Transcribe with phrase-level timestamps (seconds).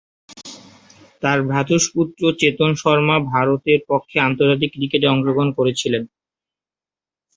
[1.23, 6.03] তার ভ্রাতুষ্পুত্র চেতন শর্মা ভারতের পক্ষে আন্তর্জাতিক ক্রিকেটে অংশগ্রহণ করেছিলেন।